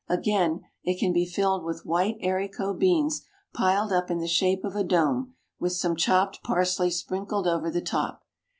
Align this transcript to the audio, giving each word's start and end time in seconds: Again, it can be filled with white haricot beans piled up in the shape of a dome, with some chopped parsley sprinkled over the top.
Again, 0.09 0.61
it 0.83 0.97
can 0.99 1.13
be 1.13 1.27
filled 1.27 1.63
with 1.63 1.85
white 1.85 2.17
haricot 2.23 2.79
beans 2.79 3.21
piled 3.53 3.93
up 3.93 4.09
in 4.09 4.17
the 4.17 4.27
shape 4.27 4.63
of 4.65 4.75
a 4.75 4.83
dome, 4.83 5.35
with 5.59 5.73
some 5.73 5.95
chopped 5.95 6.41
parsley 6.41 6.89
sprinkled 6.89 7.45
over 7.45 7.69
the 7.69 7.81
top. 7.83 8.23